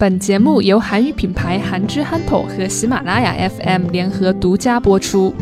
[0.00, 5.34] 本节目由韩语品牌韩之憨头和喜马拉雅 FM 联合独家播出。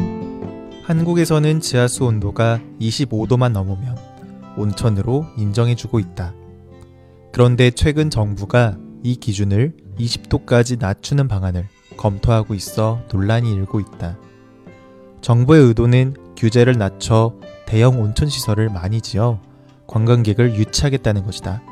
[0.82, 3.96] 한국에서는 지하수 온도가 25도만 넘으면
[4.56, 6.34] 온천으로 인정해주고 있다.
[7.30, 14.18] 그런데 최근 정부가 이 기준을 20도까지 낮추는 방안을 검토하고 있어 논란이 일고 있다.
[15.20, 17.32] 정부의 의도는 규제를 낮춰
[17.64, 19.38] 대형 온천 시설을 많이 지어
[19.86, 21.62] 관광객을 유치하겠다는 것이다.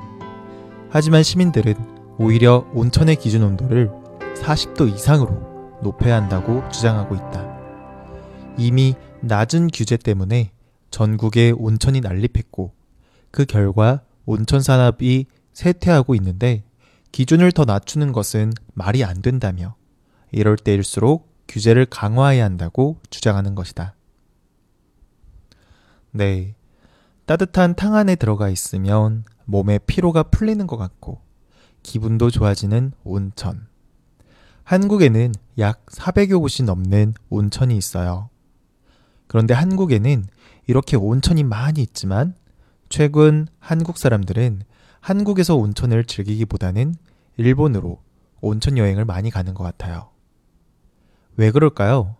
[0.88, 3.89] 하지만 시민들은 오히려 온천의 기준 온도를
[4.35, 7.59] 40도 이상으로 높여야 한다고 주장하고 있다.
[8.59, 10.51] 이미 낮은 규제 때문에
[10.91, 12.75] 전국에 온천이 난립했고
[13.31, 16.63] 그 결과 온천 산업이 쇠퇴하고 있는데
[17.11, 19.75] 기준을 더 낮추는 것은 말이 안 된다며
[20.31, 23.95] 이럴 때일수록 규제를 강화해야 한다고 주장하는 것이다.
[26.11, 26.53] 네.
[27.25, 31.30] 따뜻한 탕 안에 들어가 있으면 몸의 피로가 풀리는 것 같고
[31.83, 33.67] 기분도 좋아지는 온천.
[34.63, 38.29] 한국에는 약 400여 곳이 넘는 온천이 있어요.
[39.27, 40.25] 그런데 한국에는
[40.67, 42.35] 이렇게 온천이 많이 있지만
[42.89, 44.63] 최근 한국 사람들은
[44.99, 46.95] 한국에서 온천을 즐기기보다는
[47.37, 48.01] 일본으로
[48.41, 50.09] 온천 여행을 많이 가는 것 같아요.
[51.37, 52.15] 왜 그럴까요?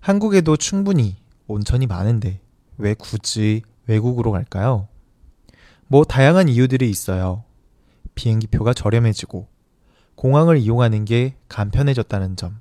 [0.00, 2.40] 한국에도 충분히 온천이 많은데
[2.78, 4.88] 왜 굳이 외국으로 갈까요?
[5.86, 7.44] 뭐 다양한 이유들이 있어요.
[8.14, 9.48] 비행기표가 저렴해지고
[10.14, 12.60] 공항을 이용하는 게 간편해졌다는 점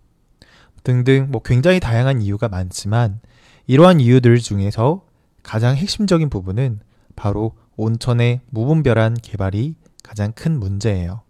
[0.84, 3.20] 등등 뭐 굉장히 다양한 이유가 많지만
[3.68, 5.06] 이러한 이유들 중에서
[5.44, 6.80] 가장 핵심적인 부분은
[7.16, 11.22] 바로 온천의 무분별한 개발이 가장 큰 문제예요.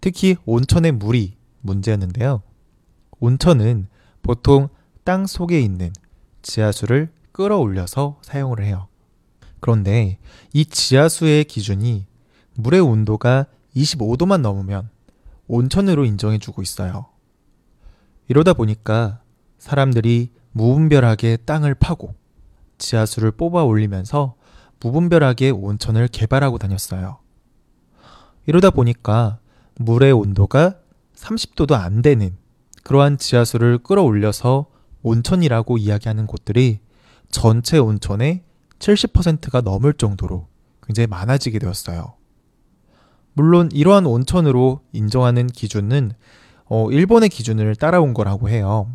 [0.00, 2.42] 특히 온천의 물이 문제였는데요.
[3.20, 3.86] 온천은
[4.22, 4.68] 보통
[5.04, 5.92] 땅 속에 있는
[6.42, 8.88] 지하수를 끌어올려서 사용을 해요.
[9.60, 10.18] 그런데
[10.52, 12.06] 이 지하수의 기준이
[12.54, 14.90] 물의 온도가 25도만 넘으면
[15.46, 17.06] 온천으로 인정해주고 있어요.
[18.28, 19.20] 이러다 보니까
[19.58, 22.14] 사람들이 무분별하게 땅을 파고
[22.78, 24.34] 지하수를 뽑아 올리면서
[24.80, 27.18] 무분별하게 온천을 개발하고 다녔어요.
[28.46, 29.38] 이러다 보니까
[29.76, 30.78] 물의 온도가
[31.14, 32.36] 30도도 안 되는
[32.82, 34.66] 그러한 지하수를 끌어올려서
[35.02, 36.80] 온천이라고 이야기하는 곳들이
[37.30, 38.42] 전체 온천의
[38.78, 40.48] 70%가 넘을 정도로
[40.82, 42.14] 굉장히 많아지게 되었어요.
[43.34, 46.12] 물론 이러한 온천으로 인정하는 기준은
[46.66, 48.94] 어, 일본의 기준을 따라온 거라고 해요.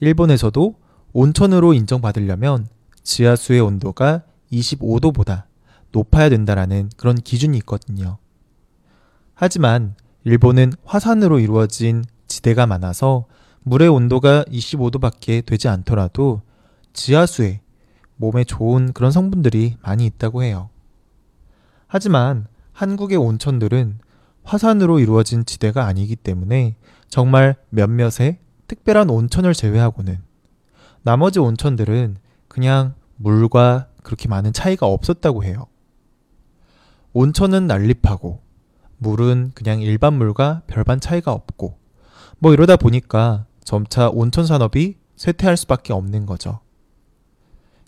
[0.00, 0.74] 일본에서도
[1.12, 2.66] 온천으로 인정받으려면
[3.02, 5.44] 지하수의 온도가 25도보다
[5.92, 8.18] 높아야 된다라는 그런 기준이 있거든요.
[9.34, 13.26] 하지만 일본은 화산으로 이루어진 지대가 많아서
[13.62, 16.42] 물의 온도가 25도밖에 되지 않더라도
[16.92, 17.60] 지하수에
[18.16, 20.70] 몸에 좋은 그런 성분들이 많이 있다고 해요.
[21.86, 24.00] 하지만 한국의 온천들은
[24.44, 26.76] 화산으로 이루어진 지대가 아니기 때문에
[27.08, 28.38] 정말 몇몇의
[28.68, 30.18] 특별한 온천을 제외하고는
[31.02, 35.68] 나머지 온천들은 그냥 물과 그렇게 많은 차이가 없었다고 해요.
[37.14, 38.42] 온천은 난립하고
[38.98, 41.78] 물은 그냥 일반 물과 별반 차이가 없고
[42.38, 46.60] 뭐 이러다 보니까 점차 온천 산업이 쇠퇴할 수밖에 없는 거죠.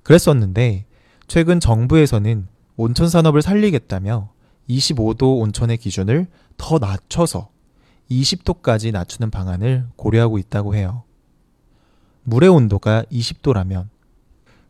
[0.03, 0.87] 그랬었는데
[1.27, 4.31] 최근 정부에서는 온천 산업을 살리겠다며
[4.69, 7.51] 25도 온천의 기준을 더 낮춰서
[8.11, 11.05] 20도까지 낮추는 방안을 고려하고 있다고 해요.
[12.25, 13.89] 물의 온도가 20도라면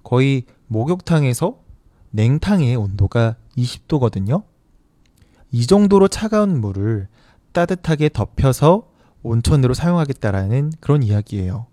[0.02, 1.58] 거의 목욕탕에서
[2.10, 4.44] 냉탕의 온도가 20도거든요.
[5.50, 7.08] 이 정도로 차가운 물을
[7.52, 8.88] 따뜻하게 덮여서
[9.22, 11.66] 온천으로 사용하겠다라는 그런 이야기예요.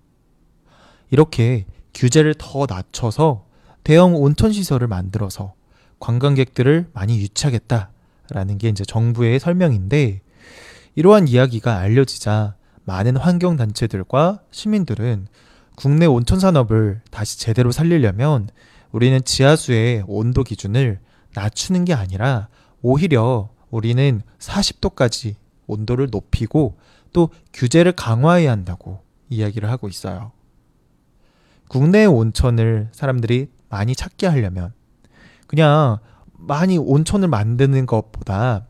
[1.12, 3.46] 이렇게 규제를 더 낮춰서
[3.84, 5.54] 대형 온천 시설을 만들어서
[6.00, 7.92] 관광객들을 많이 유치하겠다
[8.30, 10.22] 라는 게 이제 정부의 설명인데
[10.96, 12.56] 이러한 이야기가 알려지자
[12.86, 15.28] 많은 환경 단체들과 시민들은
[15.76, 18.50] 국내 온천 산업을 다시 제대로 살리려면
[18.92, 21.00] 우리는 지하수의 온도 기준을
[21.34, 22.48] 낮추는 게 아니라
[22.82, 25.36] 오히려 우리는 40도까지
[25.68, 26.78] 온도를 높이고
[27.12, 30.32] 또 규제를 강화해야 한다고 이야기를 하고 있어요.
[31.68, 34.74] 국내 온천을 사람들이 많이 찾게 하려면
[35.48, 35.98] 그냥
[36.46, 38.68] 많이 온천을 만드는 것보다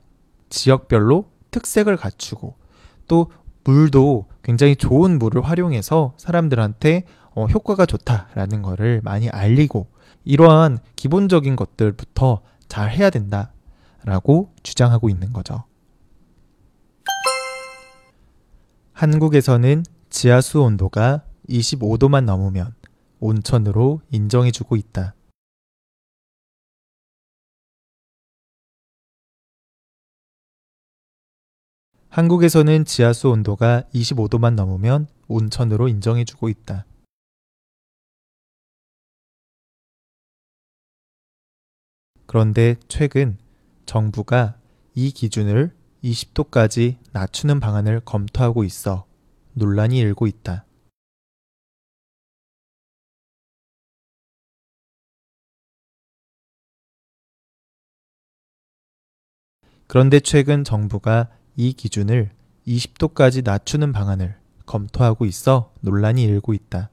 [0.49, 2.55] 지역별로 특색을 갖추고
[3.07, 3.31] 또
[3.63, 9.87] 물도 굉장히 좋은 물을 활용해서 사람들한테 어, 효과가 좋다라는 것을 많이 알리고
[10.23, 15.63] 이러한 기본적인 것들부터 잘 해야 된다라고 주장하고 있는 거죠.
[18.93, 22.73] 한국에서는 지하수 온도가 25도만 넘으면
[23.19, 25.14] 온천으로 인정해주고 있다.
[32.15, 36.85] 한국에서는 지하수 온도가 25도만 넘으면 온천으로 인정해주고 있다.
[42.25, 43.37] 그런데 최근
[43.85, 44.57] 정부가
[44.93, 45.75] 이 기준을
[46.05, 49.05] 20도까지 낮추는 방안을 검토하고 있어
[49.51, 50.63] 논란이 일고 있다.
[59.87, 62.31] 그런데 최근 정부가 이 기준을
[62.67, 66.89] 20도까지 낮추는 방안을 검토하고 있어 논란이 일고 있다.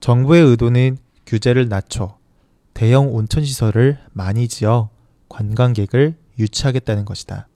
[0.00, 2.18] 정부의 의도는 규제를 낮춰
[2.74, 4.90] 대형 온천시설을 많이 지어
[5.28, 7.48] 관광객을 유치하겠다는 것이다.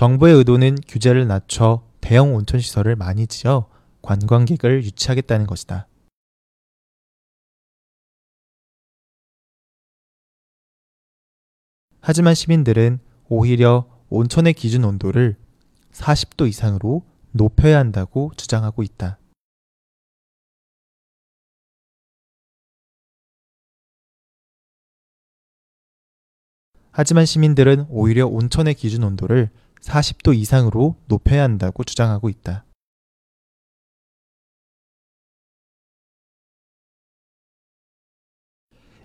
[0.00, 3.68] 정부의 의도는 규제를 낮춰 대형 온천시설을 많이 지어
[4.00, 5.88] 관광객을 유치하겠다는 것이다.
[12.00, 15.36] 하지만 시민들은 오히려 온천의 기준 온도를
[15.92, 19.18] 40도 이상으로 높여야 한다고 주장하고 있다.
[26.90, 29.50] 하지만 시민들은 오히려 온천의 기준 온도를
[29.80, 32.64] 40도 이상으로 높여야 한다고 주장하고 있다.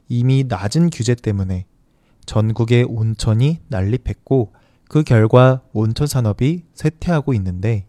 [0.08, 1.66] 이미 낮은 규제 때문에
[2.26, 4.54] 전국의 온천이 난립했고
[4.88, 7.88] 그 결과 온천 산업이 쇠퇴하고 있는데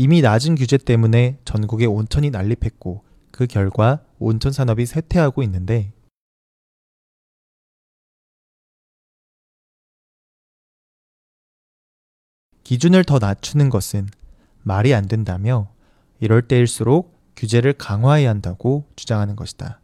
[0.00, 5.92] 이미 낮은 규제 때문에 전국의 온천이 난립했고 그 결과 온천 산업이 쇠퇴하고 있는데
[12.64, 14.08] 기준을 더 낮추는 것은
[14.62, 15.72] 말이 안 된다며
[16.20, 19.80] 이럴 때일수록 규제를 강화해야 한다고 주장하는 것이다.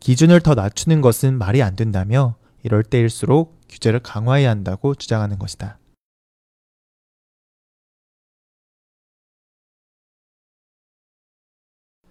[0.00, 5.78] 기준을 더 낮추는 것은 말이 안 된다며 이럴 때일수록 규제를 강화해야 한다고 주장하는 것이다.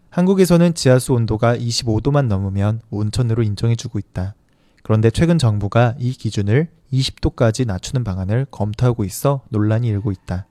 [0.10, 4.36] 한국에서는 지하수 온도가 25도만 넘으면 온천으로 인정해주고 있다.
[4.84, 10.48] 그런데 최근 정부가 이 기준을 20도까지 낮추는 방안을 검토하고 있어 논란이 일고 있다.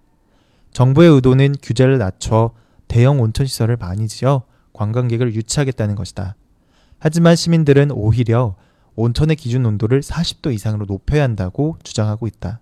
[0.72, 2.52] 정부의 의도는 규제를 낮춰
[2.88, 6.36] 대형 온천 시설을 많이 지어 관광객을 유치하겠다는 것이다.
[6.98, 8.56] 하지만 시민들은 오히려
[8.96, 12.60] 온천의 기준 온도를 40도 이상으로 높여야 한다고 주장하고 있다.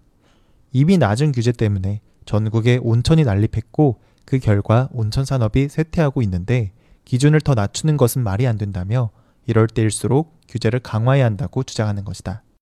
[0.72, 6.72] 이미 낮은 규제 때문에 전국에 온천이 난립했고 그 결과 온천 산업이 쇠퇴하고 있는데
[7.04, 9.10] 기준을 더 낮추는 것은 말이 안 된다며
[9.46, 12.42] 이럴 때일수록 규제를 강화해야 한다고 주장하는 것이다.